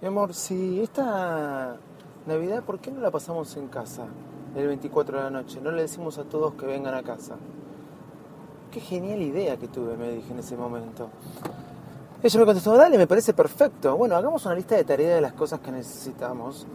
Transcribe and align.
Mi 0.00 0.08
amor, 0.08 0.32
si 0.32 0.80
esta 0.80 1.76
Navidad, 2.26 2.62
¿por 2.62 2.78
qué 2.78 2.90
no 2.90 3.02
la 3.02 3.10
pasamos 3.10 3.54
en 3.58 3.68
casa? 3.68 4.06
El 4.56 4.66
24 4.66 5.18
de 5.18 5.24
la 5.24 5.30
noche. 5.30 5.60
No 5.60 5.70
le 5.70 5.82
decimos 5.82 6.16
a 6.16 6.24
todos 6.24 6.54
que 6.54 6.64
vengan 6.64 6.94
a 6.94 7.02
casa. 7.02 7.36
Qué 8.70 8.80
genial 8.80 9.20
idea 9.20 9.58
que 9.58 9.68
tuve, 9.68 9.98
me 9.98 10.10
dije 10.10 10.32
en 10.32 10.38
ese 10.38 10.56
momento. 10.56 11.10
Ella 12.22 12.40
me 12.40 12.46
contestó, 12.46 12.78
dale, 12.78 12.96
me 12.96 13.06
parece 13.06 13.34
perfecto. 13.34 13.94
Bueno, 13.94 14.16
hagamos 14.16 14.46
una 14.46 14.54
lista 14.54 14.74
de 14.74 14.84
tareas 14.84 15.16
de 15.16 15.20
las 15.20 15.34
cosas 15.34 15.60
que 15.60 15.70
necesitamos. 15.70 16.66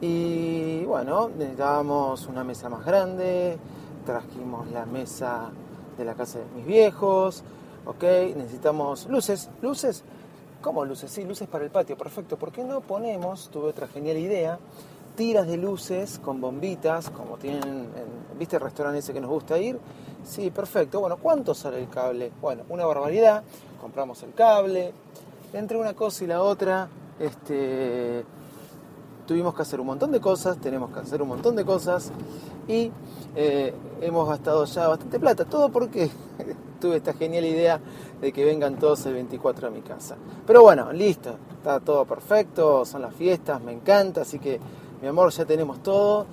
Y 0.00 0.82
bueno, 0.84 1.28
necesitábamos 1.28 2.26
una 2.26 2.42
mesa 2.42 2.68
más 2.68 2.84
grande, 2.84 3.56
trajimos 4.04 4.68
la 4.72 4.84
mesa 4.84 5.52
de 5.96 6.04
la 6.04 6.14
casa 6.14 6.40
de 6.40 6.46
mis 6.56 6.66
viejos, 6.66 7.44
ok, 7.86 8.02
necesitamos 8.34 9.08
luces, 9.08 9.48
luces, 9.62 10.02
¿Cómo 10.64 10.82
luces? 10.86 11.10
Sí, 11.10 11.24
luces 11.24 11.46
para 11.46 11.62
el 11.62 11.70
patio, 11.70 11.94
perfecto. 11.94 12.38
¿Por 12.38 12.50
qué 12.50 12.64
no 12.64 12.80
ponemos, 12.80 13.50
tuve 13.50 13.68
otra 13.68 13.86
genial 13.86 14.16
idea, 14.16 14.58
tiras 15.14 15.46
de 15.46 15.58
luces 15.58 16.18
con 16.18 16.40
bombitas, 16.40 17.10
como 17.10 17.36
tienen, 17.36 17.86
¿viste 18.38 18.56
el 18.56 18.62
restaurante 18.62 19.00
ese 19.00 19.12
que 19.12 19.20
nos 19.20 19.28
gusta 19.28 19.58
ir? 19.58 19.78
Sí, 20.24 20.50
perfecto. 20.50 21.00
Bueno, 21.00 21.18
¿cuánto 21.18 21.52
sale 21.52 21.80
el 21.80 21.90
cable? 21.90 22.32
Bueno, 22.40 22.62
una 22.70 22.86
barbaridad. 22.86 23.44
Compramos 23.78 24.22
el 24.22 24.32
cable. 24.32 24.94
Entre 25.52 25.76
una 25.76 25.92
cosa 25.92 26.24
y 26.24 26.28
la 26.28 26.40
otra, 26.40 26.88
este, 27.18 28.24
tuvimos 29.26 29.54
que 29.54 29.60
hacer 29.60 29.80
un 29.80 29.86
montón 29.88 30.12
de 30.12 30.20
cosas, 30.22 30.56
tenemos 30.56 30.90
que 30.92 31.00
hacer 31.00 31.20
un 31.20 31.28
montón 31.28 31.56
de 31.56 31.64
cosas 31.66 32.10
y 32.66 32.90
eh, 33.36 33.74
hemos 34.00 34.26
gastado 34.26 34.64
ya 34.64 34.88
bastante 34.88 35.20
plata. 35.20 35.44
Todo 35.44 35.68
porque 35.68 36.10
tuve 36.84 36.96
esta 36.96 37.14
genial 37.14 37.46
idea 37.46 37.80
de 38.20 38.30
que 38.30 38.44
vengan 38.44 38.78
todos 38.78 39.06
el 39.06 39.14
24 39.14 39.68
a 39.68 39.70
mi 39.70 39.80
casa. 39.80 40.16
Pero 40.46 40.60
bueno, 40.60 40.92
listo, 40.92 41.34
está 41.56 41.80
todo 41.80 42.04
perfecto, 42.04 42.84
son 42.84 43.00
las 43.00 43.14
fiestas, 43.14 43.58
me 43.62 43.72
encanta, 43.72 44.20
así 44.20 44.38
que 44.38 44.60
mi 45.00 45.08
amor, 45.08 45.32
ya 45.32 45.46
tenemos 45.46 45.82
todo. 45.82 46.26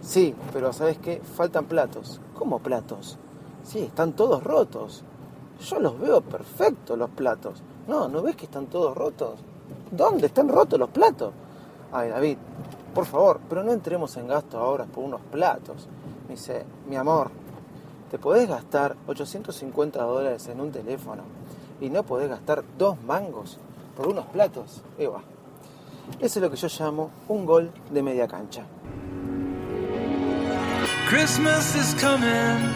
Sí, 0.00 0.34
pero 0.50 0.72
¿sabes 0.72 0.96
qué? 0.96 1.20
Faltan 1.20 1.66
platos. 1.66 2.22
¿Cómo 2.32 2.58
platos? 2.58 3.18
Sí, 3.64 3.80
están 3.80 4.14
todos 4.14 4.42
rotos. 4.42 5.04
Yo 5.60 5.78
los 5.78 6.00
veo 6.00 6.22
perfectos 6.22 6.96
los 6.96 7.10
platos. 7.10 7.62
No, 7.86 8.08
¿no 8.08 8.22
ves 8.22 8.34
que 8.34 8.46
están 8.46 8.64
todos 8.68 8.96
rotos? 8.96 9.34
¿Dónde 9.90 10.28
están 10.28 10.48
rotos 10.48 10.78
los 10.78 10.88
platos? 10.88 11.34
Ay, 11.92 12.08
David, 12.08 12.38
por 12.94 13.04
favor, 13.04 13.40
pero 13.46 13.62
no 13.62 13.72
entremos 13.72 14.16
en 14.16 14.26
gasto 14.26 14.56
ahora 14.56 14.86
por 14.86 15.04
unos 15.04 15.20
platos. 15.30 15.86
Me 16.26 16.34
dice, 16.34 16.64
mi 16.88 16.96
amor, 16.96 17.30
te 18.10 18.18
podés 18.18 18.48
gastar 18.48 18.96
850 19.06 20.02
dólares 20.02 20.48
en 20.48 20.60
un 20.60 20.72
teléfono 20.72 21.22
y 21.80 21.90
no 21.90 22.02
podés 22.02 22.28
gastar 22.28 22.64
dos 22.76 23.00
mangos 23.02 23.58
por 23.96 24.08
unos 24.08 24.26
platos. 24.26 24.82
Eva. 24.98 25.22
Eso 26.20 26.38
es 26.38 26.42
lo 26.42 26.50
que 26.50 26.56
yo 26.56 26.68
llamo 26.68 27.10
un 27.28 27.44
gol 27.44 27.70
de 27.90 28.02
media 28.02 28.26
cancha. 28.26 28.64
Christmas 31.08 31.74
is 31.74 31.94
coming, 32.00 32.72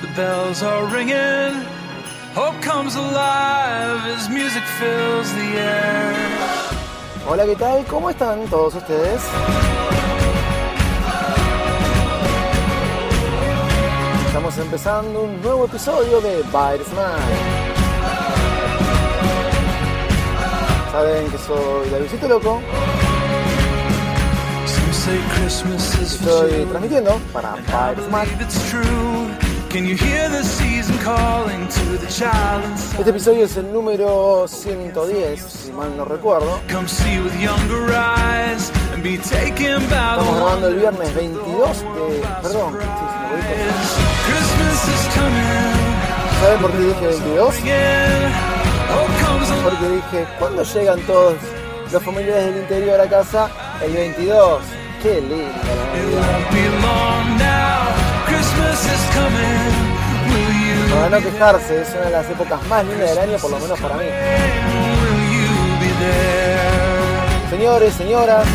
the 0.00 0.08
bells 0.16 0.62
are 0.62 0.86
ringing, 0.86 1.64
hope 2.34 2.60
comes 2.60 2.96
alive 2.96 4.04
as 4.16 4.28
music 4.28 4.62
fills 4.78 5.32
the 5.32 5.58
air. 5.58 6.14
Hola, 7.28 7.46
¿qué 7.46 7.54
tal? 7.56 7.84
¿Cómo 7.86 8.10
están 8.10 8.48
todos 8.48 8.74
ustedes? 8.74 9.22
Estamos 14.32 14.56
empezando 14.56 15.24
un 15.24 15.42
nuevo 15.42 15.66
episodio 15.66 16.18
de 16.22 16.36
Bite 16.36 16.84
Smile. 16.86 17.20
Saben 20.90 21.30
que 21.30 21.36
soy 21.36 21.90
Davidito 21.90 22.28
Loco. 22.28 22.62
Estoy 26.00 26.64
transmitiendo 26.64 27.20
para 27.30 27.58
I 27.58 27.60
Bite 27.60 28.08
Smile. 28.08 28.24
believe 28.24 28.42
it's 28.42 28.70
true. 28.70 29.52
Can 29.68 29.86
you 29.86 29.96
hear 29.96 30.30
the 30.30 30.42
season 30.42 30.96
calling 31.04 31.68
to 31.68 31.98
the 31.98 32.06
child 32.08 32.64
inside? 32.64 33.00
Este 33.00 33.10
episodio 33.10 33.44
es 33.44 33.56
el 33.58 33.70
número 33.70 34.48
110, 34.48 35.42
si 35.42 35.72
mal 35.72 35.94
no 35.94 36.06
recuerdo. 36.06 36.58
Estamos 36.66 37.00
grabando 40.36 40.68
el 40.68 40.76
viernes 40.76 41.14
22 41.14 41.80
de... 41.80 42.22
Perdón, 42.42 42.78
sí, 42.80 43.21
¿Saben 46.40 46.60
por 46.60 46.72
qué 46.72 46.78
dije 46.78 47.06
22? 47.06 47.56
Again. 47.58 48.32
Hope 48.92 49.24
comes 49.24 49.50
alive. 49.50 49.70
Porque 49.70 49.88
dije, 49.88 50.26
¿cuándo 50.38 50.62
llegan 50.64 51.00
todos 51.02 51.34
los 51.92 52.02
familiares 52.02 52.46
del 52.46 52.56
interior 52.58 53.00
a 53.00 53.08
casa? 53.08 53.48
El 53.80 53.92
22. 53.92 54.62
Qué 55.02 55.20
lindo. 55.20 55.52
Para 60.94 61.08
no 61.08 61.18
quejarse, 61.18 61.82
es 61.82 61.88
una 61.94 62.02
de 62.02 62.10
las 62.10 62.30
épocas 62.30 62.66
más 62.68 62.84
lindas 62.84 63.08
del 63.10 63.18
año, 63.18 63.38
por 63.38 63.50
lo 63.50 63.58
menos 63.58 63.80
para 63.80 63.96
mí. 63.96 64.04
Señores, 67.50 67.94
señoras, 67.94 68.46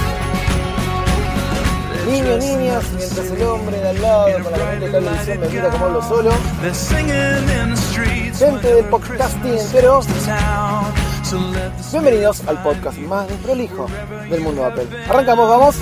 niños, 2.07 2.43
niñas, 2.43 2.83
mientras 2.95 3.31
el 3.31 3.43
hombre 3.43 3.77
de 3.79 3.89
al 3.89 4.01
lado 4.01 4.43
con 4.43 4.51
la 4.51 4.57
corriente 4.57 4.85
de 4.85 4.91
televisión 4.91 5.39
me 5.39 5.47
mira 5.47 5.69
como 5.69 5.85
hablo 5.85 6.01
solo. 6.01 6.31
Gente 8.37 8.73
del 8.73 8.85
podcasting 8.85 9.57
entero, 9.57 10.01
bienvenidos 11.91 12.47
al 12.47 12.61
podcast 12.63 12.97
más 12.99 13.27
desprolijo 13.27 13.87
del 14.29 14.41
mundo 14.41 14.65
Apple. 14.65 14.87
Arrancamos, 15.09 15.49
vamos. 15.49 15.75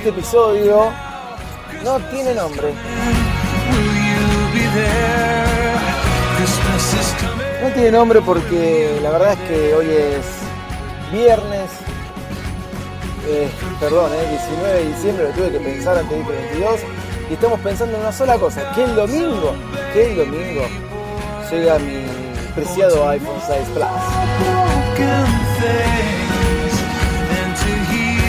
Este 0.00 0.08
episodio 0.08 0.90
no 1.84 1.98
tiene 2.10 2.34
nombre. 2.34 2.72
No 7.62 7.68
tiene 7.74 7.90
nombre 7.90 8.22
porque 8.22 8.98
la 9.02 9.10
verdad 9.10 9.34
es 9.34 9.38
que 9.40 9.74
hoy 9.74 9.88
es 9.90 10.24
viernes, 11.12 11.70
eh, 13.28 13.50
perdón, 13.78 14.10
eh, 14.14 14.26
19 14.30 14.72
de 14.72 14.88
diciembre, 14.88 15.24
lo 15.24 15.30
tuve 15.32 15.50
que 15.50 15.60
pensar 15.60 15.98
antes 15.98 16.12
de 16.12 16.18
ir 16.18 16.26
22, 16.26 16.80
y 17.28 17.34
estamos 17.34 17.60
pensando 17.60 17.94
en 17.96 18.00
una 18.00 18.12
sola 18.12 18.38
cosa, 18.38 18.72
que 18.74 18.84
el 18.84 18.96
domingo, 18.96 19.52
que 19.92 20.12
el 20.12 20.16
domingo 20.16 20.62
llega 21.50 21.78
mi 21.78 22.06
preciado 22.54 23.06
iPhone 23.06 23.38
6 23.46 23.68
Plus. 23.74 23.86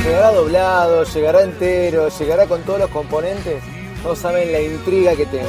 Llegará 0.03 0.31
doblado, 0.31 1.03
llegará 1.03 1.41
entero, 1.43 2.09
llegará 2.09 2.47
con 2.47 2.61
todos 2.63 2.79
los 2.79 2.89
componentes, 2.89 3.63
no 4.03 4.15
saben 4.15 4.51
la 4.51 4.59
intriga 4.59 5.15
que 5.15 5.25
tengo. 5.27 5.47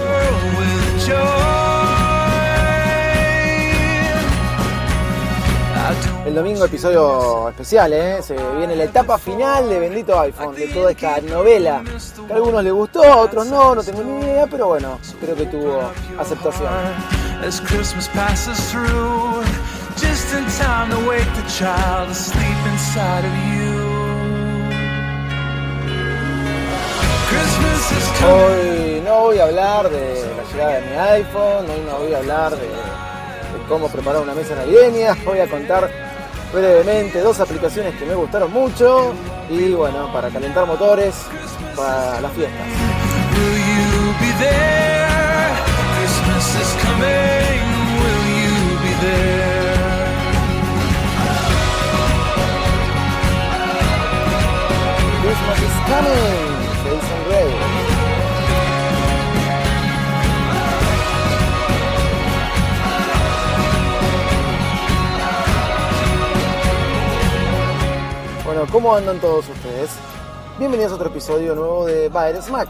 El 6.26 6.36
domingo 6.36 6.64
episodio 6.64 7.48
especial, 7.48 7.92
¿eh? 7.92 8.22
Se 8.22 8.34
viene 8.56 8.76
la 8.76 8.84
etapa 8.84 9.18
final 9.18 9.68
de 9.68 9.80
Bendito 9.80 10.18
iPhone, 10.20 10.54
de 10.54 10.68
toda 10.68 10.92
esta 10.92 11.20
novela. 11.20 11.82
Que 12.26 12.32
a 12.32 12.36
algunos 12.36 12.62
les 12.62 12.72
gustó, 12.72 13.02
a 13.02 13.16
otros 13.16 13.46
no, 13.48 13.74
no 13.74 13.82
tengo 13.82 14.02
ni 14.04 14.24
idea, 14.24 14.46
pero 14.46 14.68
bueno, 14.68 14.98
creo 15.20 15.34
que 15.34 15.46
tuvo 15.46 15.80
aceptación. 16.18 16.70
Hoy 28.24 29.00
no 29.04 29.20
voy 29.22 29.38
a 29.38 29.44
hablar 29.44 29.90
de 29.90 30.24
la 30.36 30.52
llegada 30.52 30.72
de 30.74 30.80
mi 30.82 30.96
iPhone, 30.96 31.70
hoy 31.70 31.80
no 31.86 31.98
voy 31.98 32.14
a 32.14 32.18
hablar 32.18 32.52
de, 32.52 32.68
cómo 33.68 33.88
preparar 33.88 34.22
una 34.22 34.34
mesa 34.34 34.54
navideña, 34.54 35.16
voy 35.24 35.40
a 35.40 35.48
contar 35.48 35.90
brevemente 36.52 37.20
dos 37.20 37.40
aplicaciones 37.40 37.94
que 37.96 38.04
me 38.04 38.14
gustaron 38.14 38.52
mucho 38.52 39.12
y 39.50 39.72
bueno, 39.72 40.12
para 40.12 40.28
calentar 40.28 40.66
motores 40.66 41.14
para 41.76 42.20
las 42.20 42.32
fiestas. 42.32 42.66
Christmas 55.22 55.62
is 55.62 55.76
coming. 55.88 56.51
Bueno, 68.54 68.70
¿cómo 68.70 68.94
andan 68.94 69.18
todos 69.18 69.48
ustedes? 69.48 69.92
Bienvenidos 70.58 70.92
a 70.92 70.96
otro 70.96 71.08
episodio 71.08 71.54
nuevo 71.54 71.86
de 71.86 72.10
Bayer 72.10 72.42
Smack. 72.42 72.68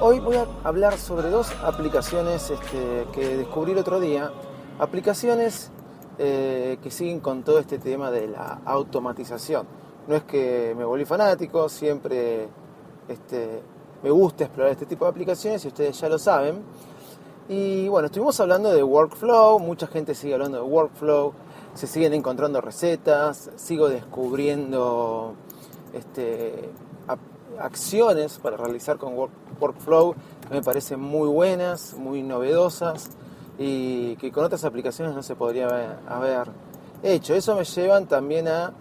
Hoy 0.00 0.18
voy 0.18 0.34
a 0.34 0.48
hablar 0.64 0.98
sobre 0.98 1.30
dos 1.30 1.48
aplicaciones 1.62 2.50
este, 2.50 3.06
que 3.12 3.36
descubrí 3.36 3.70
el 3.70 3.78
otro 3.78 4.00
día. 4.00 4.32
Aplicaciones 4.80 5.70
eh, 6.18 6.76
que 6.82 6.90
siguen 6.90 7.20
con 7.20 7.44
todo 7.44 7.60
este 7.60 7.78
tema 7.78 8.10
de 8.10 8.26
la 8.26 8.62
automatización. 8.64 9.64
No 10.08 10.16
es 10.16 10.24
que 10.24 10.74
me 10.76 10.82
volví 10.82 11.04
fanático, 11.04 11.68
siempre 11.68 12.48
este, 13.06 13.62
me 14.02 14.10
gusta 14.10 14.46
explorar 14.46 14.72
este 14.72 14.86
tipo 14.86 15.04
de 15.04 15.12
aplicaciones 15.12 15.64
y 15.64 15.68
ustedes 15.68 16.00
ya 16.00 16.08
lo 16.08 16.18
saben. 16.18 16.64
Y 17.48 17.86
bueno, 17.86 18.06
estuvimos 18.06 18.40
hablando 18.40 18.72
de 18.72 18.82
workflow, 18.82 19.60
mucha 19.60 19.86
gente 19.86 20.16
sigue 20.16 20.34
hablando 20.34 20.58
de 20.58 20.64
workflow, 20.64 21.32
se 21.74 21.86
siguen 21.86 22.14
encontrando 22.14 22.60
recetas, 22.60 23.50
sigo 23.56 23.88
descubriendo 23.88 25.34
este, 25.94 26.70
acciones 27.58 28.38
para 28.38 28.56
realizar 28.56 28.98
con 28.98 29.14
work- 29.14 29.30
workflow 29.60 30.14
que 30.48 30.54
me 30.54 30.62
parecen 30.62 31.00
muy 31.00 31.28
buenas, 31.28 31.94
muy 31.94 32.22
novedosas 32.22 33.10
y 33.58 34.16
que 34.16 34.32
con 34.32 34.44
otras 34.44 34.64
aplicaciones 34.64 35.14
no 35.14 35.22
se 35.22 35.34
podría 35.34 35.98
haber, 36.08 36.48
hecho. 37.02 37.34
Eso 37.34 37.56
me 37.56 37.64
llevan 37.64 38.06
también 38.06 38.48
a, 38.48 38.72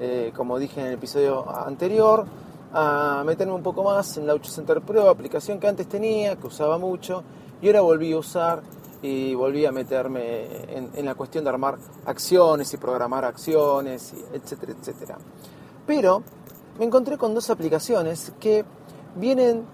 eh, 0.00 0.32
como 0.36 0.58
dije 0.58 0.80
en 0.80 0.86
el 0.86 0.92
episodio 0.94 1.48
anterior, 1.66 2.24
a 2.72 3.22
meterme 3.24 3.54
un 3.54 3.62
poco 3.62 3.82
más 3.82 4.16
en 4.16 4.26
la 4.26 4.34
Launch 4.34 4.48
Center 4.48 4.80
Pro, 4.80 5.08
aplicación 5.08 5.58
que 5.58 5.66
antes 5.66 5.88
tenía, 5.88 6.36
que 6.36 6.46
usaba 6.46 6.78
mucho, 6.78 7.24
y 7.60 7.66
ahora 7.66 7.80
volví 7.80 8.12
a 8.12 8.18
usar 8.18 8.62
y 9.02 9.34
volví 9.34 9.64
a 9.64 9.72
meterme 9.72 10.46
en, 10.74 10.90
en 10.94 11.04
la 11.04 11.14
cuestión 11.14 11.44
de 11.44 11.50
armar 11.50 11.78
acciones 12.04 12.72
y 12.74 12.76
programar 12.76 13.24
acciones, 13.24 14.12
y 14.14 14.36
etcétera, 14.36 14.74
etcétera. 14.78 15.18
Pero 15.86 16.22
me 16.78 16.84
encontré 16.84 17.16
con 17.16 17.34
dos 17.34 17.50
aplicaciones 17.50 18.32
que 18.40 18.64
vienen 19.16 19.64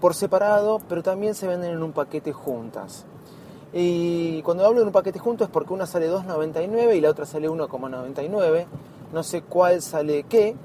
por 0.00 0.14
separado, 0.14 0.80
pero 0.88 1.02
también 1.02 1.34
se 1.34 1.46
venden 1.46 1.72
en 1.72 1.82
un 1.82 1.92
paquete 1.92 2.32
juntas. 2.32 3.04
Y 3.72 4.40
cuando 4.42 4.64
hablo 4.64 4.80
de 4.80 4.86
un 4.86 4.92
paquete 4.92 5.18
junto 5.18 5.44
es 5.44 5.50
porque 5.50 5.72
una 5.72 5.86
sale 5.86 6.10
2.99 6.10 6.96
y 6.96 7.00
la 7.00 7.10
otra 7.10 7.26
sale 7.26 7.48
1.99. 7.50 8.66
No 9.12 9.22
sé 9.22 9.42
cuál 9.42 9.82
sale 9.82 10.24
qué 10.24 10.56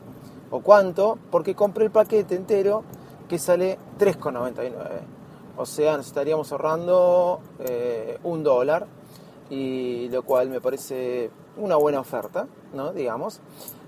o 0.51 0.61
cuánto, 0.61 1.17
porque 1.31 1.55
compré 1.55 1.85
el 1.85 1.91
paquete 1.91 2.35
entero 2.35 2.83
que 3.27 3.39
sale 3.39 3.77
3.99. 3.99 4.71
O 5.57 5.65
sea, 5.65 5.97
nos 5.97 6.07
estaríamos 6.07 6.51
ahorrando 6.51 7.39
eh, 7.59 8.17
un 8.23 8.43
dólar, 8.43 8.87
y 9.49 10.09
lo 10.09 10.23
cual 10.23 10.49
me 10.49 10.59
parece 10.61 11.29
una 11.57 11.75
buena 11.75 11.99
oferta, 11.99 12.47
¿no? 12.73 12.91
Digamos. 12.93 13.39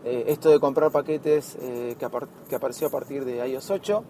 Eh, 0.03 0.25
esto 0.27 0.49
de 0.51 0.59
comprar 0.59 0.91
paquetes 0.91 1.57
eh, 1.59 1.95
que, 1.97 2.05
apar- 2.05 2.27
que 2.47 2.55
apareció 2.55 2.87
a 2.87 2.91
partir 2.91 3.25
de 3.25 3.47
iOS 3.47 3.71
8 3.71 4.03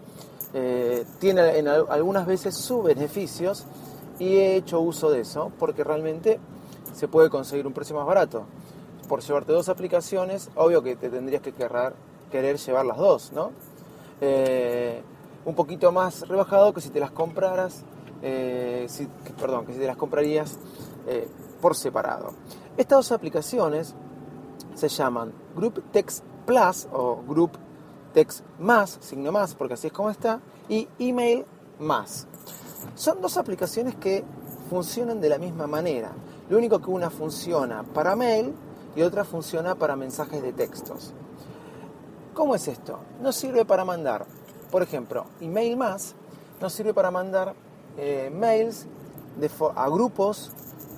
eh, 0.52 1.06
tiene 1.18 1.56
en 1.58 1.68
al- 1.68 1.86
algunas 1.88 2.26
veces 2.26 2.54
sus 2.54 2.84
beneficios 2.84 3.64
y 4.18 4.34
he 4.36 4.56
hecho 4.56 4.80
uso 4.80 5.10
de 5.10 5.20
eso 5.20 5.50
porque 5.58 5.82
realmente 5.84 6.38
se 6.92 7.08
puede 7.08 7.30
conseguir 7.30 7.66
un 7.66 7.72
precio 7.72 7.96
más 7.96 8.04
barato. 8.06 8.44
Por 9.08 9.22
llevarte 9.22 9.52
dos 9.52 9.70
aplicaciones, 9.70 10.50
obvio 10.56 10.82
que 10.82 10.96
te 10.96 11.08
tendrías 11.08 11.40
que 11.40 11.54
querrar- 11.54 11.94
querer 12.30 12.58
llevar 12.58 12.84
las 12.84 12.98
dos, 12.98 13.32
¿no? 13.32 13.52
Un 15.46 15.54
poquito 15.54 15.90
más 15.92 16.28
rebajado 16.28 16.74
que 16.74 16.82
si 16.82 16.90
te 16.90 17.00
las 17.00 17.12
compraras, 17.12 17.82
eh, 18.20 18.86
perdón, 19.40 19.64
que 19.64 19.72
si 19.72 19.78
te 19.78 19.86
las 19.86 19.96
comprarías 19.96 20.58
eh, 21.06 21.26
por 21.62 21.74
separado. 21.74 22.34
Estas 22.76 22.98
dos 22.98 23.12
aplicaciones 23.12 23.94
se 24.74 24.88
llaman 24.88 25.32
Group 25.54 25.82
Text 25.92 26.22
Plus 26.44 26.86
o 26.92 27.22
Group 27.26 27.52
Text 28.12 28.44
Más, 28.58 28.98
signo 29.00 29.32
más, 29.32 29.54
porque 29.54 29.74
así 29.74 29.86
es 29.86 29.92
como 29.92 30.10
está, 30.10 30.40
y 30.68 30.88
Email 30.98 31.46
Más. 31.78 32.26
Son 32.94 33.20
dos 33.20 33.36
aplicaciones 33.36 33.94
que 33.94 34.24
funcionan 34.68 35.20
de 35.20 35.28
la 35.28 35.38
misma 35.38 35.66
manera. 35.66 36.12
Lo 36.48 36.58
único 36.58 36.80
que 36.80 36.90
una 36.90 37.10
funciona 37.10 37.82
para 37.82 38.16
mail 38.16 38.54
y 38.94 39.02
otra 39.02 39.24
funciona 39.24 39.74
para 39.74 39.96
mensajes 39.96 40.42
de 40.42 40.52
textos. 40.52 41.12
¿Cómo 42.34 42.54
es 42.54 42.68
esto? 42.68 42.98
Nos 43.22 43.36
sirve 43.36 43.64
para 43.64 43.84
mandar, 43.84 44.26
por 44.70 44.82
ejemplo, 44.82 45.26
email 45.40 45.76
más, 45.76 46.14
nos 46.60 46.72
sirve 46.72 46.94
para 46.94 47.10
mandar 47.10 47.54
eh, 47.96 48.30
mails 48.34 48.86
a 49.74 49.88
grupos, 49.88 50.50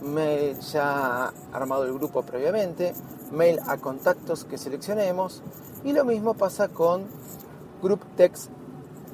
mail 0.03 0.59
ya 0.61 1.33
armado 1.53 1.85
el 1.85 1.93
grupo 1.95 2.23
previamente, 2.23 2.95
mail 3.33 3.59
a 3.67 3.77
contactos 3.79 4.45
que 4.45 4.59
seleccionemos, 4.59 5.43
y 5.85 5.93
lo 5.93 6.05
mismo 6.05 6.35
pasa 6.35 6.69
con 6.69 7.07
Group 7.83 8.01
Text 8.17 8.51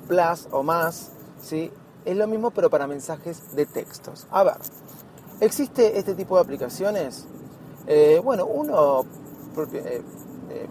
Plus 0.09 0.49
o 0.51 0.63
más, 0.63 1.11
¿sí? 1.43 1.71
Es 2.05 2.17
lo 2.17 2.27
mismo 2.27 2.51
pero 2.51 2.69
para 2.69 2.87
mensajes 2.87 3.55
de 3.57 3.65
textos. 3.67 4.27
A 4.31 4.45
ver, 4.45 4.57
¿existe 5.41 5.99
este 5.99 6.15
tipo 6.15 6.37
de 6.37 6.43
aplicaciones? 6.43 7.27
Eh, 7.87 8.21
bueno, 8.23 8.47
uno 8.47 9.05
eh, 9.73 10.03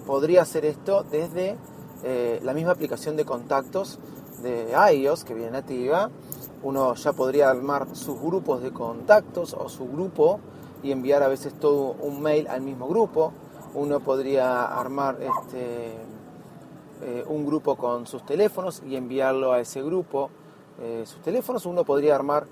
podría 0.05 0.43
hacer 0.43 0.65
esto 0.65 1.03
desde 1.03 1.57
eh, 2.03 2.39
la 2.43 2.53
misma 2.53 2.71
aplicación 2.71 3.15
de 3.15 3.25
contactos 3.25 3.99
de 4.41 4.73
iOS 4.93 5.23
que 5.23 5.33
viene 5.33 5.51
nativa. 5.51 6.09
Uno 6.63 6.95
ya 6.95 7.13
podría 7.13 7.49
armar 7.49 7.95
sus 7.95 8.19
grupos 8.19 8.61
de 8.61 8.71
contactos 8.71 9.53
o 9.53 9.69
su 9.69 9.87
grupo 9.87 10.39
y 10.81 10.91
enviar 10.91 11.23
a 11.23 11.27
veces 11.27 11.53
todo 11.53 11.95
un 12.01 12.21
mail 12.21 12.47
al 12.47 12.61
mismo 12.61 12.87
grupo. 12.87 13.31
Uno 13.73 13.99
podría 14.01 14.65
armar 14.65 15.17
este, 15.21 15.93
eh, 17.01 17.23
un 17.27 17.45
grupo 17.45 17.75
con 17.75 18.05
sus 18.05 18.25
teléfonos 18.25 18.81
y 18.85 18.95
enviarlo 18.95 19.53
a 19.53 19.59
ese 19.59 19.81
grupo 19.81 20.29
eh, 20.81 21.03
sus 21.05 21.21
teléfonos. 21.21 21.65
Uno 21.65 21.83
podría 21.83 22.15
armar 22.15 22.45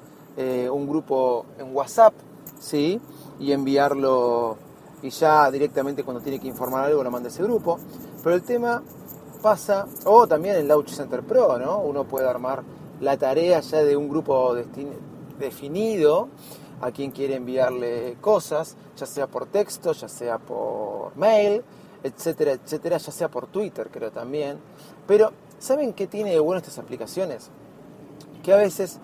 un 0.72 0.88
grupo 0.88 1.46
en 1.60 1.76
WhatsApp, 1.76 2.14
¿sí? 2.58 3.02
Y 3.38 3.52
enviarlo 3.52 4.58
y 5.02 5.10
ya 5.10 5.50
directamente 5.50 6.04
cuando 6.04 6.22
tiene 6.22 6.40
que 6.40 6.48
informar 6.48 6.86
algo 6.86 7.04
lo 7.04 7.12
manda 7.12 7.28
a 7.28 7.32
ese 7.32 7.44
grupo. 7.44 7.80
Pero 8.24 8.36
el 8.36 8.44
tema 8.44 8.82
pasa, 9.42 9.88
o 10.06 10.28
también 10.28 10.56
en 10.56 10.68
Launch 10.68 10.90
Center 10.90 11.24
Pro, 11.24 11.58
¿no? 11.58 11.80
Uno 11.80 12.06
puede 12.06 12.28
armar 12.28 12.64
la 13.00 13.18
tarea 13.18 13.60
ya 13.60 13.84
de 13.84 13.98
un 13.98 14.08
grupo 14.08 14.56
definido 15.40 16.30
a 16.82 16.92
quien 16.92 17.12
quiere 17.12 17.36
enviarle 17.36 18.18
cosas, 18.22 18.76
ya 18.96 19.06
sea 19.06 19.28
por 19.28 19.48
texto, 19.48 19.94
ya 19.94 20.08
sea 20.08 20.38
por 20.38 21.16
mail, 21.16 21.64
etcétera, 22.04 22.54
etcétera, 22.54 22.98
ya 22.98 23.12
sea 23.12 23.30
por 23.30 23.48
Twitter, 23.48 23.90
creo 23.92 24.12
también. 24.12 24.58
Pero, 25.08 25.32
¿saben 25.60 25.94
qué 25.94 26.08
tiene 26.08 26.32
de 26.32 26.40
bueno 26.40 26.60
estas 26.60 26.80
aplicaciones? 26.80 27.50
Que 28.44 28.54
a 28.54 28.58
veces 28.58 29.00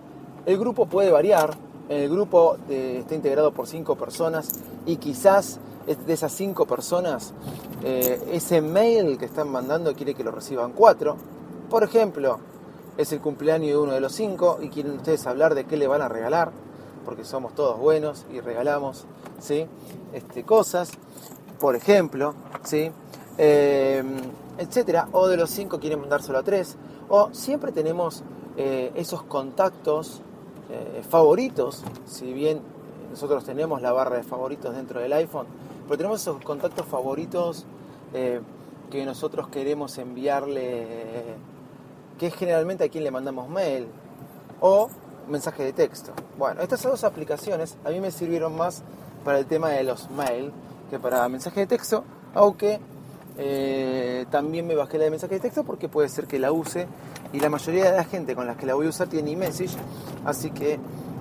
el 0.46 0.58
grupo 0.58 0.86
puede 0.86 1.10
variar, 1.10 1.56
el 1.88 2.08
grupo 2.10 2.56
eh, 2.68 2.98
está 3.00 3.14
integrado 3.14 3.52
por 3.52 3.66
cinco 3.66 3.96
personas 3.96 4.48
y 4.86 4.96
quizás 4.96 5.60
de 5.96 6.12
esas 6.12 6.32
cinco 6.32 6.66
personas 6.66 7.32
eh, 7.82 8.20
ese 8.32 8.60
mail 8.60 9.16
que 9.16 9.24
están 9.24 9.50
mandando 9.50 9.94
quiere 9.94 10.14
que 10.14 10.24
lo 10.24 10.30
reciban 10.30 10.72
cuatro. 10.72 11.16
Por 11.70 11.84
ejemplo, 11.84 12.38
es 12.96 13.12
el 13.12 13.20
cumpleaños 13.20 13.68
de 13.68 13.76
uno 13.76 13.92
de 13.92 14.00
los 14.00 14.12
cinco 14.12 14.58
y 14.60 14.68
quieren 14.68 14.92
ustedes 14.92 15.26
hablar 15.26 15.54
de 15.54 15.64
qué 15.64 15.76
le 15.76 15.86
van 15.86 16.02
a 16.02 16.08
regalar, 16.08 16.50
porque 17.04 17.24
somos 17.24 17.54
todos 17.54 17.78
buenos 17.78 18.26
y 18.32 18.40
regalamos 18.40 19.06
¿sí? 19.40 19.66
este, 20.12 20.44
cosas, 20.44 20.90
por 21.58 21.76
ejemplo, 21.76 22.34
¿sí? 22.64 22.90
Eh, 23.38 24.02
etcétera. 24.58 25.08
O 25.12 25.28
de 25.28 25.36
los 25.36 25.50
cinco 25.50 25.78
quieren 25.78 26.00
mandárselo 26.00 26.38
a 26.38 26.42
tres. 26.42 26.76
O 27.08 27.30
siempre 27.32 27.72
tenemos 27.72 28.24
eh, 28.56 28.92
esos 28.94 29.22
contactos 29.22 30.22
favoritos, 31.08 31.82
si 32.04 32.30
bien 32.34 32.60
nosotros 33.10 33.42
tenemos 33.42 33.80
la 33.80 33.90
barra 33.90 34.16
de 34.16 34.22
favoritos 34.22 34.74
dentro 34.74 35.00
del 35.00 35.14
iPhone, 35.14 35.46
pero 35.88 35.96
tenemos 35.96 36.20
esos 36.20 36.42
contactos 36.42 36.86
favoritos 36.86 37.64
eh, 38.12 38.40
que 38.90 39.04
nosotros 39.04 39.48
queremos 39.48 39.98
enviarle 39.98 41.36
que 42.18 42.26
es 42.26 42.34
generalmente 42.34 42.84
a 42.84 42.88
quien 42.88 43.04
le 43.04 43.10
mandamos 43.10 43.48
mail, 43.48 43.86
o 44.60 44.88
mensaje 45.28 45.62
de 45.62 45.72
texto. 45.72 46.12
Bueno, 46.36 46.60
estas 46.60 46.82
dos 46.82 47.04
aplicaciones 47.04 47.76
a 47.84 47.90
mí 47.90 48.00
me 48.00 48.10
sirvieron 48.10 48.56
más 48.56 48.82
para 49.24 49.38
el 49.38 49.46
tema 49.46 49.70
de 49.70 49.84
los 49.84 50.10
mail 50.10 50.52
que 50.90 50.98
para 50.98 51.28
mensaje 51.28 51.60
de 51.60 51.66
texto, 51.66 52.04
aunque 52.34 52.80
eh, 53.36 54.26
también 54.30 54.66
me 54.66 54.74
bajé 54.74 54.98
la 54.98 55.04
de 55.04 55.10
mensaje 55.10 55.34
de 55.34 55.40
texto 55.40 55.64
porque 55.64 55.88
puede 55.88 56.08
ser 56.08 56.26
que 56.26 56.38
la 56.38 56.50
use 56.50 56.86
y 57.32 57.40
la 57.40 57.50
mayoría 57.50 57.90
de 57.90 57.96
la 57.96 58.04
gente 58.04 58.34
con 58.34 58.46
la 58.46 58.56
que 58.56 58.66
la 58.66 58.74
voy 58.74 58.86
a 58.86 58.88
usar 58.88 59.08
tiene 59.08 59.30
iMessage, 59.30 59.76
así 60.24 60.50
que 60.50 60.78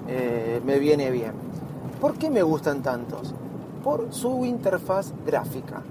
eh, 0.07 0.61
me 0.65 0.79
viene 0.79 1.11
bien. 1.11 1.33
¿Por 2.01 2.17
qué 2.17 2.29
me 2.29 2.41
gustan 2.43 2.81
tantos? 2.81 3.33
Por 3.87 4.13
su 4.13 4.43
interfaz 4.43 5.13
gráfica. 5.25 5.81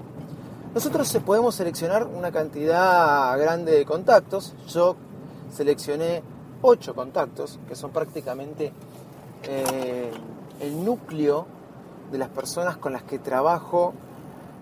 Nosotros 0.74 1.18
podemos 1.24 1.54
seleccionar 1.54 2.06
una 2.06 2.30
cantidad 2.30 3.38
grande 3.38 3.72
de 3.72 3.86
contactos. 3.86 4.54
Yo 4.68 4.96
seleccioné 5.50 6.22
8 6.60 6.94
contactos, 6.94 7.58
que 7.66 7.74
son 7.74 7.92
prácticamente 7.92 8.70
eh, 9.44 10.10
el 10.60 10.84
núcleo 10.84 11.46
de 12.12 12.18
las 12.18 12.28
personas 12.28 12.76
con 12.76 12.92
las 12.92 13.02
que 13.02 13.18
trabajo 13.18 13.94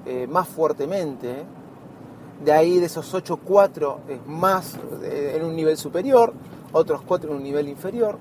eh, 0.06 0.28
más 0.28 0.46
fuertemente. 0.46 1.44
De 2.44 2.52
ahí 2.52 2.78
de 2.78 2.86
esos 2.86 3.12
8, 3.12 3.40
4 3.44 4.00
es 4.10 4.26
más 4.28 4.76
eh, 5.02 5.32
en 5.34 5.44
un 5.44 5.56
nivel 5.56 5.76
superior, 5.76 6.32
otros 6.70 7.02
4 7.04 7.30
en 7.30 7.36
un 7.38 7.42
nivel 7.42 7.68
inferior. 7.68 8.16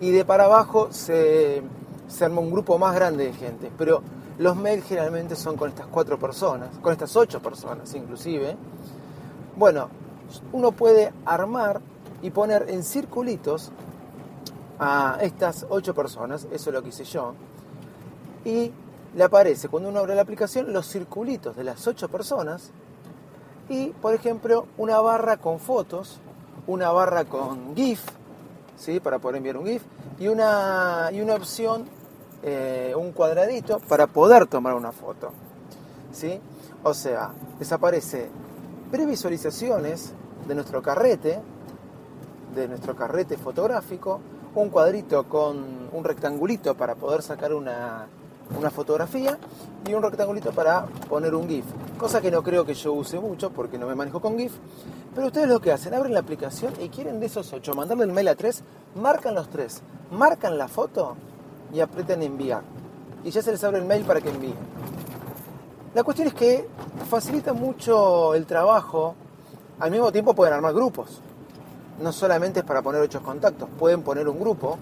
Y 0.00 0.10
de 0.10 0.24
para 0.24 0.46
abajo 0.46 0.88
se, 0.90 1.62
se 2.08 2.24
arma 2.24 2.40
un 2.40 2.50
grupo 2.50 2.78
más 2.78 2.94
grande 2.94 3.26
de 3.26 3.34
gente. 3.34 3.70
Pero 3.76 4.02
los 4.38 4.56
mails 4.56 4.84
generalmente 4.86 5.36
son 5.36 5.56
con 5.56 5.68
estas 5.68 5.86
4 5.86 6.18
personas, 6.18 6.78
con 6.78 6.92
estas 6.92 7.14
8 7.16 7.40
personas 7.40 7.94
inclusive. 7.94 8.56
Bueno, 9.56 9.88
uno 10.52 10.72
puede 10.72 11.12
armar 11.24 11.80
y 12.22 12.30
poner 12.30 12.66
en 12.68 12.82
circulitos 12.82 13.70
a 14.78 15.18
estas 15.20 15.66
8 15.68 15.94
personas, 15.94 16.46
eso 16.50 16.70
es 16.70 16.74
lo 16.74 16.82
que 16.82 16.88
hice 16.88 17.04
yo, 17.04 17.34
y 18.44 18.72
le 19.14 19.24
aparece 19.24 19.68
cuando 19.68 19.88
uno 19.88 20.00
abre 20.00 20.14
la 20.14 20.22
aplicación 20.22 20.72
los 20.72 20.88
circulitos 20.88 21.54
de 21.54 21.64
las 21.64 21.86
8 21.86 22.08
personas 22.08 22.70
y, 23.68 23.90
por 23.90 24.14
ejemplo, 24.14 24.66
una 24.76 25.00
barra 25.00 25.36
con 25.36 25.60
fotos, 25.60 26.18
una 26.66 26.90
barra 26.90 27.24
con 27.24 27.76
GIF, 27.76 28.02
¿sí? 28.76 29.00
para 29.00 29.18
poder 29.18 29.36
enviar 29.36 29.56
un 29.56 29.66
GIF, 29.66 29.82
y 30.18 30.28
una, 30.28 31.10
y 31.12 31.20
una 31.20 31.34
opción, 31.34 31.84
eh, 32.46 32.92
un 32.94 33.12
cuadradito 33.12 33.78
para 33.80 34.06
poder 34.06 34.46
tomar 34.46 34.74
una 34.74 34.92
foto. 34.92 35.30
¿sí? 36.12 36.38
O 36.82 36.92
sea, 36.92 37.30
desaparece 37.58 38.28
previsualizaciones 38.90 40.12
de 40.46 40.54
nuestro 40.54 40.82
carrete, 40.82 41.40
de 42.54 42.68
nuestro 42.68 42.94
carrete 42.94 43.38
fotográfico, 43.38 44.20
un 44.54 44.68
cuadrito 44.68 45.24
con 45.26 45.88
un 45.90 46.04
rectangulito 46.04 46.76
para 46.76 46.94
poder 46.94 47.22
sacar 47.22 47.54
una, 47.54 48.06
una 48.58 48.70
fotografía 48.70 49.38
y 49.88 49.94
un 49.94 50.02
rectangulito 50.02 50.52
para 50.52 50.84
poner 51.08 51.34
un 51.34 51.48
GIF. 51.48 51.64
Cosa 51.96 52.20
que 52.20 52.30
no 52.30 52.42
creo 52.42 52.66
que 52.66 52.74
yo 52.74 52.92
use 52.92 53.18
mucho 53.18 53.50
porque 53.50 53.78
no 53.78 53.86
me 53.86 53.94
manejo 53.94 54.20
con 54.20 54.38
GIF. 54.38 54.52
Pero 55.14 55.28
ustedes 55.28 55.48
lo 55.48 55.60
que 55.60 55.72
hacen, 55.72 55.94
abren 55.94 56.12
la 56.12 56.20
aplicación 56.20 56.74
y 56.78 56.90
quieren 56.90 57.20
de 57.20 57.26
esos 57.26 57.52
ocho 57.54 57.74
mandarle 57.74 58.04
el 58.04 58.12
mail 58.12 58.28
a 58.28 58.34
tres, 58.34 58.62
marcan 58.94 59.34
los 59.34 59.48
tres, 59.48 59.80
marcan 60.10 60.58
la 60.58 60.68
foto 60.68 61.16
y 61.74 61.80
apretan 61.80 62.22
enviar. 62.22 62.62
Y 63.24 63.30
ya 63.30 63.42
se 63.42 63.50
les 63.50 63.64
abre 63.64 63.78
el 63.78 63.84
mail 63.84 64.04
para 64.04 64.20
que 64.20 64.30
envíen. 64.30 64.54
La 65.94 66.02
cuestión 66.02 66.28
es 66.28 66.34
que 66.34 66.68
facilita 67.08 67.52
mucho 67.52 68.34
el 68.34 68.46
trabajo. 68.46 69.14
Al 69.80 69.90
mismo 69.90 70.12
tiempo 70.12 70.34
pueden 70.34 70.54
armar 70.54 70.72
grupos 70.72 71.20
no 72.00 72.12
solamente 72.12 72.60
es 72.60 72.66
para 72.66 72.82
poner 72.82 73.00
ocho 73.00 73.22
contactos, 73.22 73.68
pueden 73.78 74.02
poner 74.02 74.28
un 74.28 74.38
grupo 74.38 74.78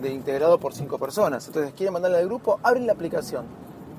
de 0.00 0.12
integrado 0.12 0.58
por 0.58 0.74
cinco 0.74 0.98
personas. 0.98 1.46
Entonces, 1.46 1.72
quieren 1.74 1.92
mandarle 1.92 2.18
al 2.18 2.26
grupo, 2.26 2.58
abren 2.62 2.86
la 2.86 2.92
aplicación, 2.92 3.44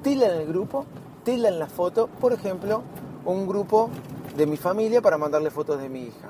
tildan 0.03 0.31
el 0.31 0.47
grupo, 0.47 0.85
tildan 1.23 1.57
la 1.57 1.67
foto, 1.67 2.07
por 2.07 2.33
ejemplo, 2.33 2.83
un 3.25 3.47
grupo 3.47 3.89
de 4.37 4.45
mi 4.45 4.57
familia 4.57 5.01
para 5.01 5.17
mandarle 5.17 5.49
fotos 5.49 5.81
de 5.81 5.89
mi 5.89 6.03
hija. 6.03 6.29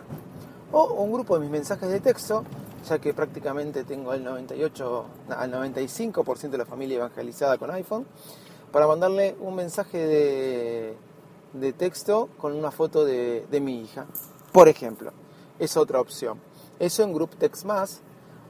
O 0.72 0.94
un 0.94 1.12
grupo 1.12 1.36
de 1.36 1.42
mis 1.42 1.50
mensajes 1.50 1.90
de 1.90 2.00
texto, 2.00 2.44
ya 2.88 3.00
que 3.00 3.13
prácticamente 3.13 3.84
tengo 3.84 4.13
el 4.13 4.24
98, 4.24 5.06
al 5.30 5.51
95% 5.51 6.50
de 6.50 6.58
la 6.58 6.65
familia 6.65 6.98
evangelizada 6.98 7.58
con 7.58 7.72
iPhone, 7.72 8.06
para 8.72 8.88
mandarle 8.88 9.36
un 9.39 9.56
mensaje 9.56 9.98
de, 9.98 10.98
de 11.54 11.74
texto 11.74 12.30
con 12.38 12.54
una 12.54 12.72
foto 12.72 13.06
de, 13.06 13.46
de 13.50 13.60
mi 13.60 13.82
hija, 13.82 14.06
por 14.51 14.68
ejemplo 14.68 15.12
es 15.60 15.77
otra 15.77 16.00
opción. 16.00 16.39
Eso 16.80 17.04
en 17.04 17.13
Group 17.13 17.36
Text 17.38 17.65
Más 17.65 18.01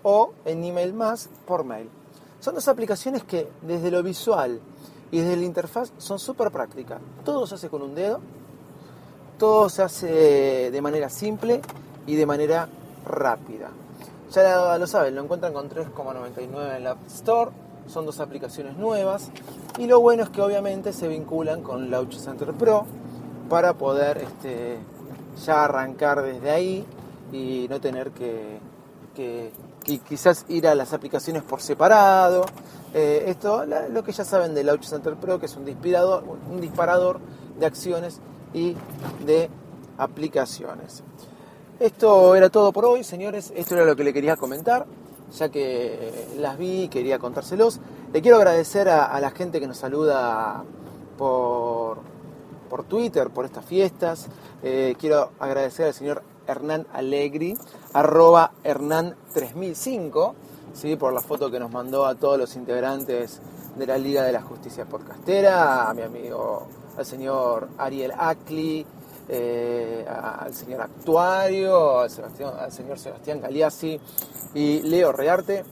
o 0.04 0.34
en 0.46 0.64
Email 0.64 0.94
Más 0.94 1.30
por 1.46 1.64
mail. 1.64 1.90
Son 2.40 2.56
dos 2.56 2.68
aplicaciones 2.68 3.24
que 3.24 3.50
desde 3.62 3.92
lo 3.92 4.04
visual 4.04 4.60
y 5.12 5.20
desde 5.20 5.38
la 5.38 5.46
interfaz 5.46 5.92
son 5.98 6.20
súper 6.20 6.52
prácticas. 6.52 7.00
Todo 7.24 7.48
se 7.48 7.56
hace 7.56 7.70
con 7.70 7.82
un 7.82 7.96
dedo, 7.96 8.20
todo 9.38 9.70
se 9.70 9.82
hace 9.84 10.72
de 10.72 10.82
manera 10.82 11.10
simple 11.10 11.62
y 12.06 12.16
de 12.16 12.26
manera 12.26 12.68
rápida. 13.06 13.70
Ya 14.36 14.78
lo 14.78 14.86
saben, 14.86 15.16
lo 15.16 15.24
encuentran 15.24 15.54
con 15.54 15.70
3,99 15.70 16.76
en 16.76 16.84
la 16.84 16.92
App 16.92 17.08
Store. 17.08 17.52
Son 17.88 18.06
dos 18.06 18.20
aplicaciones 18.20 18.76
nuevas. 18.76 19.32
Y 19.78 19.88
lo 19.88 20.02
bueno 20.02 20.24
es 20.24 20.30
que 20.30 20.42
obviamente 20.42 20.92
se 20.92 21.08
vinculan 21.08 21.62
con 21.62 21.90
Launch 21.90 22.18
Center 22.18 22.52
Pro 22.52 22.86
para 23.48 23.76
poder 23.76 24.18
este, 24.18 24.78
ya 25.46 25.64
arrancar 25.64 26.22
desde 26.22 26.52
ahí 26.52 26.86
y 27.32 27.68
no 27.70 27.80
tener 27.80 28.12
que, 28.12 28.60
quizás 30.06 30.44
ir 30.50 30.68
a 30.68 30.76
las 30.76 30.92
aplicaciones 30.92 31.42
por 31.42 31.62
separado. 31.62 32.46
Eh, 32.94 33.24
esto, 33.28 33.66
lo 33.66 34.04
que 34.04 34.12
ya 34.12 34.26
saben 34.26 34.54
del 34.54 34.66
Launch 34.66 34.84
Center 34.84 35.16
Pro, 35.16 35.40
que 35.40 35.46
es 35.46 35.56
un 35.56 35.64
un 35.64 36.60
disparador 36.60 37.22
de 37.58 37.66
acciones 37.66 38.20
y 38.54 38.76
de 39.26 39.50
aplicaciones. 39.98 41.04
Esto 41.80 42.36
era 42.36 42.50
todo 42.50 42.72
por 42.72 42.86
hoy, 42.86 43.04
señores. 43.04 43.52
Esto 43.54 43.76
era 43.76 43.84
lo 43.84 43.98
que 43.98 44.06
le 44.06 44.14
quería 44.14 44.38
comentar, 44.38 44.86
ya 45.38 45.50
que 45.50 46.30
las 46.38 46.58
vi 46.58 46.84
y 46.84 46.88
quería 46.88 47.20
contárselos. 47.20 47.82
Le 48.14 48.22
quiero 48.22 48.38
agradecer 48.38 48.88
a, 48.88 49.20
la 49.20 49.32
gente 49.32 49.60
que 49.60 49.68
nos 49.68 49.78
saluda 49.78 50.64
por, 51.18 51.98
por 52.70 52.86
Twitter, 52.86 53.30
por 53.30 53.44
estas 53.44 53.66
fiestas. 53.66 54.28
Eh, 54.64 54.96
quiero 54.98 55.32
agradecer 55.38 55.88
al 55.88 55.94
señor 55.94 56.24
Hernán 56.48 56.88
Allegri, 56.94 57.58
arroba 57.92 58.52
Hernán3005, 58.64 60.34
¿sí? 60.74 60.96
por 60.96 61.12
la 61.12 61.20
foto 61.20 61.52
que 61.52 61.60
nos 61.60 61.72
mandó 61.72 62.06
a 62.06 62.16
todos 62.16 62.38
los 62.38 62.56
integrantes 62.56 63.42
de 63.76 63.86
la 63.86 63.98
Liga 63.98 64.24
de 64.24 64.32
la 64.32 64.42
Justicia 64.42 64.86
Podcastera, 64.86 65.90
a 65.90 65.94
mi 65.94 66.04
amigo, 66.04 66.68
al 66.98 67.06
señor 67.06 67.68
Ariel 67.78 68.14
Acli, 68.18 68.86
eh, 69.28 70.06
al 70.08 70.54
señor 70.54 70.82
Actuario, 70.82 72.00
al, 72.00 72.10
señor 72.10 73.00
Sebastián 73.00 73.42
Galiassi 73.42 74.00
y 74.54 74.82
Leo 74.82 75.12
Rearte. 75.12 75.64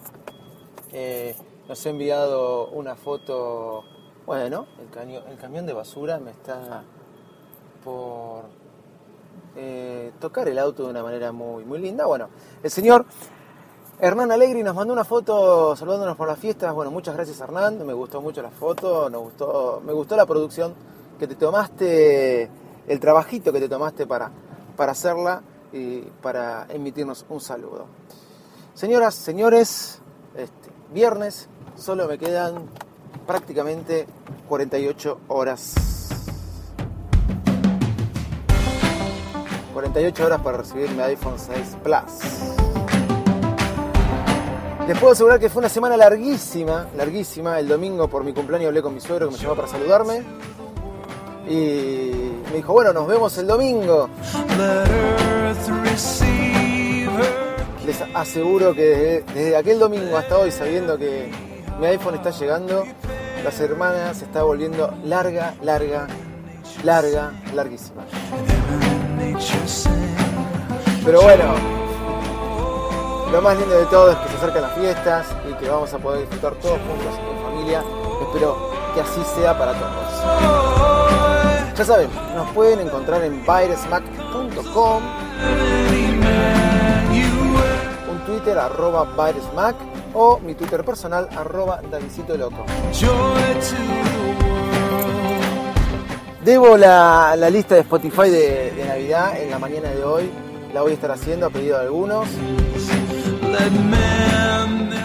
Eh, 0.92 1.36
nos 1.68 1.86
ha 1.86 1.90
enviado 1.90 2.68
una 2.70 2.96
foto, 2.96 3.84
bueno, 4.26 4.68
el, 4.80 5.10
el 5.10 5.38
camión 5.38 5.66
de 5.66 5.74
basura 5.74 6.20
me 6.20 6.32
está 6.32 6.84
por 7.84 8.44
eh, 9.56 10.12
tocar 10.20 10.48
el 10.48 10.58
auto 10.58 10.84
de 10.84 10.90
una 10.90 11.04
manera 11.04 11.32
muy, 11.32 11.64
muy 11.64 11.80
linda. 11.80 12.06
Bueno, 12.06 12.30
el 12.64 12.72
señor 12.72 13.06
Hernán 14.00 14.32
Alegri 14.32 14.64
nos 14.64 14.76
mandó 14.76 14.94
una 14.94 15.04
foto 15.04 15.76
saludándonos 15.76 16.18
por 16.18 16.28
las 16.28 16.40
fiestas. 16.40 16.74
Bueno, 16.74 16.90
muchas 16.90 17.16
gracias 17.16 17.40
Hernán, 17.40 17.86
me 17.86 17.94
gustó 17.94 18.22
mucho 18.22 18.42
la 18.42 18.50
foto, 18.50 19.10
nos 19.10 19.22
gustó, 19.22 19.82
me 19.86 19.94
gustó 19.94 20.16
la 20.16 20.26
producción 20.26 20.74
que 21.20 21.28
te 21.28 21.36
tomaste, 21.36 22.50
el 22.88 23.00
trabajito 23.00 23.52
que 23.52 23.60
te 23.60 23.70
tomaste 23.70 24.08
para, 24.08 24.32
para 24.76 24.92
hacerla 24.92 25.42
y 25.72 26.02
para 26.22 26.68
emitirnos 26.70 27.26
un 27.30 27.42
saludo. 27.42 27.88
Señoras, 28.74 29.16
señores, 29.16 30.00
este, 30.36 30.70
viernes 30.94 31.48
solo 31.76 32.08
me 32.08 32.18
quedan 32.18 32.66
prácticamente 33.26 34.06
48 34.48 35.20
horas 35.30 35.76
48 39.74 40.26
horas 40.26 40.42
para 40.42 40.58
recibir 40.58 40.90
mi 40.92 41.02
iPhone 41.02 41.38
6 41.38 41.78
Plus. 41.84 42.54
Les 44.88 45.00
puedo 45.00 45.14
asegurar 45.14 45.40
que 45.40 45.50
fue 45.50 45.62
una 45.62 45.70
semana 45.70 45.98
larguísima, 45.98 46.88
larguísima. 46.96 47.60
El 47.60 47.68
domingo 47.68 48.08
por 48.08 48.24
mi 48.24 48.34
cumpleaños 48.34 48.68
hablé 48.68 48.82
con 48.82 48.94
mi 48.94 49.00
suegro 49.00 49.28
que 49.28 49.36
me 49.36 49.42
llamó 49.42 49.56
para 49.56 49.68
saludarme. 49.68 50.24
Y 51.48 52.23
me 52.54 52.58
dijo, 52.58 52.72
bueno, 52.72 52.94
nos 52.94 53.08
vemos 53.08 53.36
el 53.40 53.48
domingo. 53.48 54.08
Les 57.84 58.02
aseguro 58.14 58.76
que 58.76 59.24
desde, 59.34 59.58
aquel 59.58 59.80
domingo 59.80 60.16
hasta 60.16 60.38
hoy, 60.38 60.52
sabiendo 60.52 60.96
que 60.96 61.32
mi 61.80 61.88
iPhone 61.88 62.14
está 62.14 62.30
llegando, 62.30 62.84
la 63.44 63.52
semana 63.52 64.14
se 64.14 64.26
está 64.26 64.44
volviendo 64.44 64.94
larga, 65.04 65.56
larga, 65.64 66.06
larga, 66.84 67.32
larguísima. 67.56 68.04
Pero 71.04 71.22
bueno, 71.24 71.56
lo 73.32 73.42
más 73.42 73.58
lindo 73.58 73.80
de 73.80 73.86
todo 73.88 74.12
es 74.12 74.18
que 74.18 74.30
se 74.30 74.36
acercan 74.36 74.62
las 74.62 74.74
fiestas 74.74 75.26
y 75.50 75.54
que 75.56 75.70
vamos 75.72 75.92
a 75.92 75.98
poder 75.98 76.20
disfrutar 76.20 76.54
todos 76.62 76.78
juntos 76.78 77.20
en 77.20 77.44
familia. 77.44 77.84
Espero 78.22 78.70
que 78.94 79.02
así 79.02 79.22
sea 79.36 79.58
para 79.58 79.74
todos. 79.74 81.03
Ya 81.76 81.84
saben, 81.84 82.08
nos 82.36 82.52
pueden 82.52 82.82
encontrar 82.82 83.24
en 83.24 83.44
bairesmac.com, 83.44 85.04
un 88.12 88.26
Twitter 88.28 88.60
arroba 88.60 89.06
bairesmac 89.16 89.76
o 90.14 90.38
mi 90.38 90.54
Twitter 90.54 90.86
personal 90.86 91.28
arroba 91.36 91.82
Davidito 91.90 92.38
Loco. 92.38 92.64
Debo 96.46 96.78
la, 96.78 97.36
la 97.36 97.50
lista 97.50 97.74
de 97.74 97.82
Spotify 97.82 98.30
de, 98.30 98.84
Navidad 98.88 99.42
en 99.42 99.50
la 99.50 99.58
mañana 99.58 99.90
de 99.90 100.04
hoy. 100.04 100.30
La 100.76 100.84
voy 100.84 100.92
a 100.92 100.94
estar 100.94 101.10
haciendo 101.10 101.48
a 101.48 101.50
pedido 101.50 101.80
de 101.80 101.86
algunos. 101.86 102.28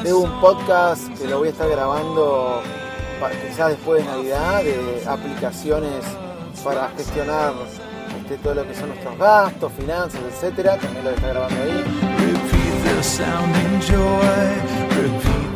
Debo 0.03 0.19
un 0.19 0.41
podcast 0.43 1.09
que 1.19 1.27
lo 1.29 1.39
voy 1.39 1.49
a 1.49 1.51
estar 1.53 1.69
grabando 1.71 2.61
quizás 3.49 3.71
después 3.71 4.05
de 4.05 4.11
Navidad 4.11 4.63
de 4.63 5.03
aplicaciones 5.07 6.05
para 6.65 6.89
gestionar 6.97 7.53
este, 8.21 8.37
todo 8.39 8.55
lo 8.55 8.67
que 8.67 8.75
son 8.75 8.89
nuestros 8.89 9.19
gastos, 9.19 9.73
finanzas, 9.73 10.21
etcétera. 10.31 10.77
También 10.77 11.05
lo 11.05 11.11
a 11.11 11.15
estar 11.15 11.31
grabando 11.31 11.63
ahí. 11.63 11.85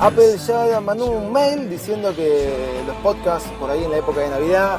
Apple 0.01 0.37
ya 0.47 0.81
mandó 0.81 1.07
un 1.07 1.33
mail 1.33 1.69
diciendo 1.71 2.15
que 2.15 2.83
los 2.87 2.97
podcasts 2.97 3.49
por 3.59 3.71
ahí 3.71 3.85
en 3.85 3.91
la 3.91 3.99
época 3.99 4.21
de 4.21 4.31
Navidad 4.31 4.79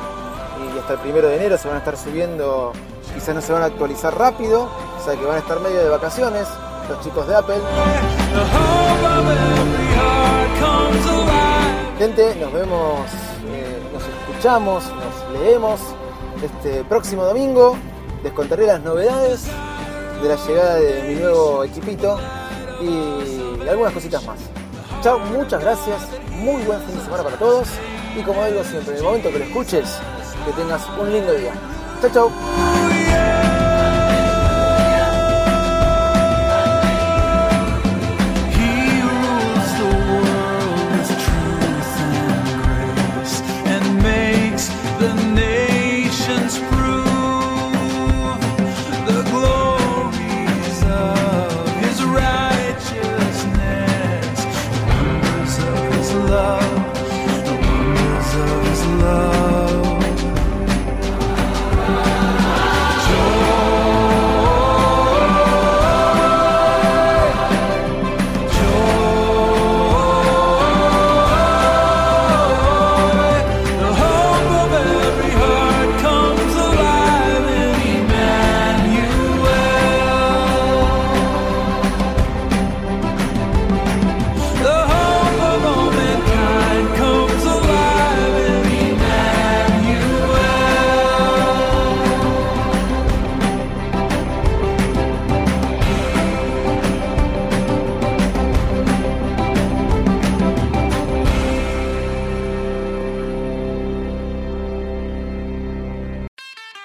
y 0.60 0.80
hasta 0.80 0.94
el 0.94 1.00
primero 1.00 1.28
de 1.28 1.36
enero 1.38 1.58
se 1.58 1.68
van 1.68 1.78
a 1.78 1.80
estar 1.80 1.98
subiendo, 1.98 2.74
quizás 3.14 3.36
no 3.36 3.42
se 3.42 3.54
van 3.54 3.64
a 3.64 3.66
actualizar 3.66 4.18
rápido, 4.18 4.70
o 5.00 5.04
sea 5.04 5.16
que 5.16 5.26
van 5.26 5.38
a 5.38 5.40
estar 5.40 5.60
medio 5.60 5.80
de 5.80 5.90
vacaciones 5.90 6.48
los 6.90 7.02
chicos 7.02 7.28
de 7.28 7.36
Apple. 7.36 7.56
Gente, 11.98 12.36
nos 12.36 12.54
vemos, 12.54 13.00
eh, 13.48 13.80
nos 13.94 14.04
escuchamos, 14.04 14.84
nos 14.86 15.40
leemos 15.42 15.80
este 16.44 16.84
próximo 16.84 17.24
domingo. 17.24 17.78
Les 18.24 18.32
contaré 18.34 18.66
las 18.68 18.82
novedades 18.82 19.46
de 20.22 20.30
la 20.30 20.36
llegada 20.36 20.76
de 20.76 21.04
mi 21.08 21.16
nuevo 21.16 21.64
equipito 21.64 22.20
y 22.82 23.68
algunas 23.68 23.94
cositas 23.94 24.26
más. 24.26 24.40
Chao, 25.02 25.20
muchas 25.20 25.62
gracias, 25.62 26.02
muy 26.32 26.62
buen 26.64 26.82
fin 26.82 26.98
de 26.98 27.04
semana 27.04 27.24
para 27.24 27.36
todos 27.38 27.68
y 28.18 28.22
como 28.22 28.46
digo 28.46 28.64
siempre, 28.64 28.94
en 28.94 28.98
el 29.00 29.04
momento 29.04 29.32
que 29.32 29.40
lo 29.40 29.46
escuches, 29.46 29.98
que 30.46 30.52
tengas 30.54 30.82
un 31.00 31.12
lindo 31.12 31.34
día. 31.34 31.54
Chao, 32.02 32.12
chao. 32.14 32.63